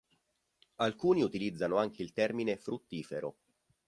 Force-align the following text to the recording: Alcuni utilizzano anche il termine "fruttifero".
Alcuni 0.77 1.21
utilizzano 1.21 1.77
anche 1.77 2.01
il 2.01 2.11
termine 2.11 2.57
"fruttifero". 2.57 3.35